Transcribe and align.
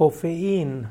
Koffein. 0.00 0.88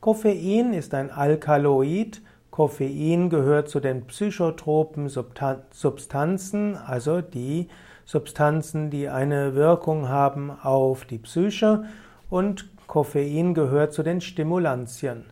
Koffein 0.00 0.72
ist 0.72 0.94
ein 0.94 1.10
Alkaloid. 1.10 2.22
Koffein 2.50 3.28
gehört 3.28 3.68
zu 3.68 3.78
den 3.78 4.06
psychotropen 4.06 5.10
Substanzen, 5.10 6.74
also 6.74 7.20
die 7.20 7.68
Substanzen, 8.06 8.88
die 8.88 9.10
eine 9.10 9.54
Wirkung 9.54 10.08
haben 10.08 10.50
auf 10.50 11.04
die 11.04 11.18
Psyche. 11.18 11.84
Und 12.30 12.70
Koffein 12.86 13.52
gehört 13.52 13.92
zu 13.92 14.02
den 14.02 14.22
Stimulantien. 14.22 15.26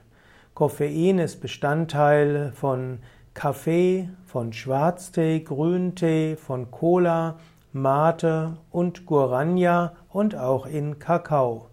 Koffein 0.52 1.18
ist 1.18 1.40
Bestandteil 1.40 2.52
von 2.54 2.98
Kaffee, 3.32 4.10
von 4.26 4.52
Schwarztee, 4.52 5.40
Grüntee, 5.40 6.36
von 6.36 6.70
Cola, 6.70 7.38
Mate 7.72 8.58
und 8.70 9.06
Guarana 9.06 9.94
und 10.10 10.34
auch 10.34 10.66
in 10.66 10.98
Kakao. 10.98 11.70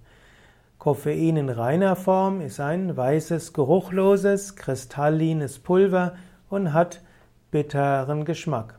Koffein 0.83 1.37
in 1.37 1.47
reiner 1.47 1.95
Form 1.95 2.41
ist 2.41 2.59
ein 2.59 2.97
weißes, 2.97 3.53
geruchloses, 3.53 4.57
kristallines 4.57 5.59
Pulver 5.59 6.15
und 6.49 6.73
hat 6.73 7.01
bitteren 7.51 8.25
Geschmack. 8.25 8.77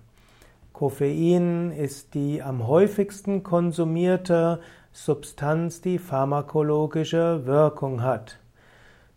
Koffein 0.75 1.73
ist 1.73 2.12
die 2.12 2.43
am 2.43 2.67
häufigsten 2.69 3.43
konsumierte 3.43 4.61
Substanz, 4.93 5.81
die 5.81 5.97
pharmakologische 5.97 7.47
Wirkung 7.47 8.03
hat. 8.03 8.39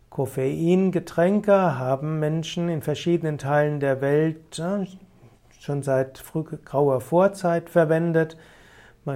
Koffeingetränke 0.08 1.78
haben 1.78 2.18
Menschen 2.20 2.70
in 2.70 2.80
verschiedenen 2.80 3.36
Teilen 3.36 3.80
der 3.80 4.00
Welt 4.00 4.62
schon 5.60 5.82
seit 5.82 6.16
früh 6.16 6.44
grauer 6.64 7.02
Vorzeit 7.02 7.68
verwendet. 7.68 8.38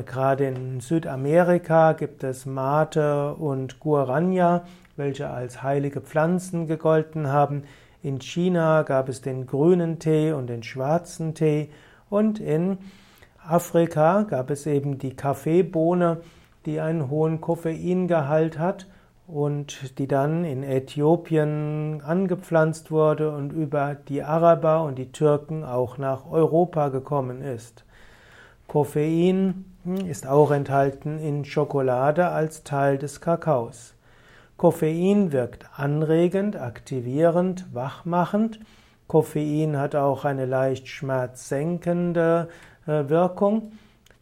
Gerade 0.01 0.47
in 0.47 0.81
Südamerika 0.81 1.93
gibt 1.93 2.25
es 2.25 2.47
Mate 2.47 3.35
und 3.35 3.79
Guarana, 3.79 4.65
welche 4.97 5.29
als 5.29 5.63
heilige 5.63 6.01
Pflanzen 6.01 6.67
gegolten 6.67 7.29
haben. 7.29 7.65
In 8.03 8.21
China 8.21 8.83
gab 8.83 9.11
es 9.11 9.21
den 9.21 9.47
grünen 9.47 9.99
Tee 9.99 10.33
und 10.33 10.47
den 10.47 10.63
schwarzen 10.63 11.35
Tee. 11.35 11.69
Und 12.09 12.41
in 12.41 12.79
Afrika 13.47 14.23
gab 14.23 14.51
es 14.51 14.67
eben 14.67 14.99
die 14.99 15.15
Kaffeebohne, 15.15 16.23
die 16.65 16.81
einen 16.81 17.11
hohen 17.11 17.43
Koffeingehalt 17.43 18.59
hat 18.59 18.87
und 19.27 19.99
die 19.99 20.09
dann 20.09 20.45
in 20.45 20.63
Äthiopien 20.63 22.01
angepflanzt 22.05 22.91
wurde 22.91 23.31
und 23.31 23.53
über 23.53 23.95
die 23.95 24.23
Araber 24.23 24.83
und 24.85 24.97
die 24.97 25.13
Türken 25.13 25.65
auch 25.65 25.99
nach 25.99 26.31
Europa 26.31 26.89
gekommen 26.89 27.43
ist. 27.43 27.85
Koffein 28.73 29.67
ist 30.07 30.27
auch 30.27 30.51
enthalten 30.51 31.19
in 31.19 31.45
Schokolade 31.45 32.29
als 32.29 32.65
Teil 32.65 32.97
des 32.97 33.21
Kakaos. 33.21 33.93
Koffein 34.57 35.31
wirkt 35.31 35.67
anregend, 35.77 36.57
aktivierend, 36.57 37.67
wachmachend. 37.75 38.61
Koffein 39.09 39.77
hat 39.77 39.95
auch 39.95 40.25
eine 40.25 40.47
leicht 40.47 40.89
schmerzsenkende 40.89 42.49
äh, 42.87 43.11
Wirkung. 43.11 43.73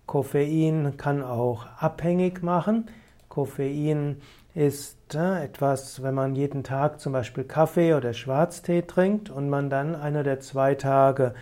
Koffein 0.07 0.97
kann 0.97 1.23
auch 1.23 1.67
abhängig 1.79 2.43
machen. 2.43 2.91
Koffein 3.29 4.21
ist 4.57 5.15
äh, 5.15 5.45
etwas, 5.45 6.03
wenn 6.03 6.17
man 6.17 6.35
jeden 6.35 6.65
Tag 6.65 6.99
zum 6.99 7.13
Beispiel 7.13 7.45
Kaffee 7.45 7.95
oder 7.95 8.15
Schwarztee 8.15 8.83
trinkt 8.83 9.31
und 9.31 9.49
man 9.49 9.71
dann 9.71 9.95
eine 9.95 10.23
oder 10.23 10.41
zwei 10.41 10.75
Tage 10.75 11.35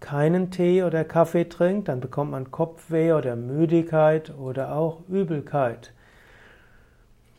keinen 0.00 0.50
Tee 0.50 0.82
oder 0.82 1.04
Kaffee 1.04 1.48
trinkt, 1.48 1.88
dann 1.88 2.00
bekommt 2.00 2.32
man 2.32 2.50
Kopfweh 2.50 3.12
oder 3.12 3.36
Müdigkeit 3.36 4.34
oder 4.36 4.74
auch 4.74 5.02
Übelkeit. 5.08 5.92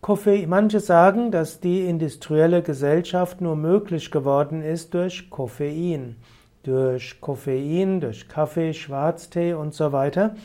Koffein, 0.02 0.50
manche 0.50 0.80
sagen, 0.80 1.32
dass 1.32 1.59
die 1.59 1.86
industrielle 1.86 2.62
Gesellschaft 2.62 3.42
nur 3.42 3.56
möglich 3.56 4.09
geworden 4.09 4.64
ist 4.64 4.94
durch 4.94 5.30
Koffein. 5.30 6.16
Durch 6.64 7.20
Koffein, 7.22 8.00
durch 8.02 8.27
Kaffee, 8.27 8.73
Schwarztee 8.73 9.54
und 9.54 9.73
so 9.73 9.92
weiter 9.92 10.36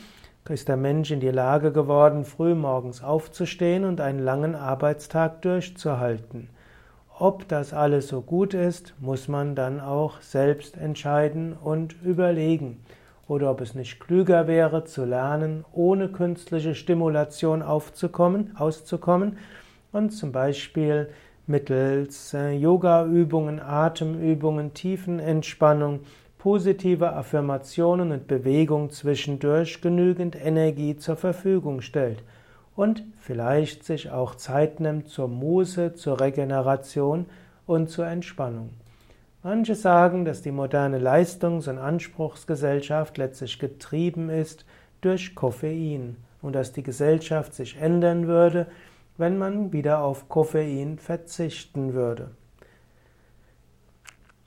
ist 0.49 0.67
der 0.67 0.77
Mensch 0.77 1.11
in 1.11 1.19
die 1.19 1.29
Lage 1.29 1.71
geworden, 1.71 2.23
früh 2.23 2.55
morgens 2.55 3.03
aufzustehen 3.03 3.83
und 3.83 3.99
einen 3.99 4.19
langen 4.19 4.55
Arbeitstag 4.55 5.41
durchzuhalten. 5.41 6.49
Ob 7.19 7.47
das 7.47 7.73
alles 7.73 8.09
so 8.09 8.21
gut 8.21 8.53
ist, 8.53 8.93
muss 8.99 9.27
man 9.27 9.55
dann 9.55 9.79
auch 9.79 10.21
selbst 10.21 10.77
entscheiden 10.77 11.53
und 11.53 11.95
überlegen. 12.03 12.77
Oder 13.27 13.49
ob 13.49 13.61
es 13.61 13.73
nicht 13.73 13.99
klüger 13.99 14.45
wäre, 14.45 14.83
zu 14.83 15.03
lernen, 15.03 15.65
ohne 15.73 16.09
künstliche 16.09 16.75
Stimulation 16.75 17.63
aufzukommen, 17.63 18.55
auszukommen 18.55 19.39
und 19.91 20.11
zum 20.11 20.31
Beispiel 20.31 21.09
mittels 21.47 22.35
äh, 22.35 22.51
Yoga-Übungen, 22.51 23.59
Atemübungen, 23.61 24.75
Tiefenentspannung, 24.75 26.01
positive 26.37 27.13
Affirmationen 27.13 28.11
und 28.11 28.27
Bewegung 28.27 28.91
zwischendurch 28.91 29.81
genügend 29.81 30.35
Energie 30.39 30.97
zur 30.97 31.15
Verfügung 31.15 31.81
stellt 31.81 32.21
und 32.77 33.03
vielleicht 33.19 33.83
sich 33.83 34.11
auch 34.11 34.35
Zeit 34.35 34.79
nimmt 34.79 35.09
zur 35.09 35.27
Muße, 35.27 35.95
zur 35.95 36.21
Regeneration 36.21 37.25
und 37.65 37.89
zur 37.89 38.05
Entspannung. 38.05 38.69
Manche 39.43 39.75
sagen, 39.75 40.25
dass 40.25 40.43
die 40.43 40.51
moderne 40.51 40.99
Leistungs- 40.99 41.67
und 41.67 41.79
Anspruchsgesellschaft 41.79 43.17
letztlich 43.17 43.59
getrieben 43.59 44.29
ist 44.29 44.63
durch 45.01 45.33
Koffein 45.33 46.17
und 46.41 46.53
dass 46.53 46.71
die 46.71 46.83
Gesellschaft 46.83 47.55
sich 47.55 47.77
ändern 47.77 48.27
würde, 48.27 48.67
wenn 49.17 49.39
man 49.39 49.73
wieder 49.73 50.03
auf 50.03 50.29
Koffein 50.29 50.99
verzichten 50.99 51.93
würde. 51.93 52.29